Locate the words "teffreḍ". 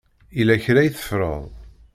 0.95-1.41